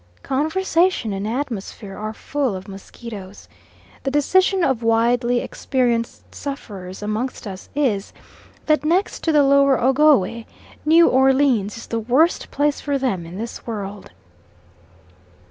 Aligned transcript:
Conversation 0.23 1.13
and 1.13 1.27
atmosphere 1.27 1.95
are 1.95 2.11
full 2.11 2.55
of 2.55 2.67
mosquitoes. 2.67 3.47
The 4.01 4.09
decision 4.09 4.63
of 4.63 4.81
widely 4.81 5.41
experienced 5.41 6.33
sufferers 6.33 7.03
amongst 7.03 7.45
us 7.45 7.69
is, 7.75 8.11
that 8.65 8.83
next 8.83 9.23
to 9.25 9.31
the 9.31 9.43
lower 9.43 9.79
Ogowe, 9.79 10.45
New 10.85 11.07
Orleans 11.07 11.77
is 11.77 11.85
the 11.85 11.99
worst 11.99 12.49
place 12.49 12.81
for 12.81 12.97
them 12.97 13.27
in 13.27 13.37
this 13.37 13.67
world. 13.67 14.09